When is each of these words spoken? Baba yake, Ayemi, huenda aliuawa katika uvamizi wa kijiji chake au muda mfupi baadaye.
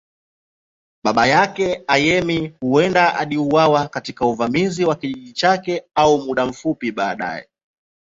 Baba 1.03 1.27
yake, 1.27 1.83
Ayemi, 1.87 2.53
huenda 2.61 3.15
aliuawa 3.15 3.87
katika 3.87 4.25
uvamizi 4.25 4.85
wa 4.85 4.95
kijiji 4.95 5.33
chake 5.33 5.83
au 5.95 6.21
muda 6.21 6.45
mfupi 6.45 6.91
baadaye. 6.91 7.49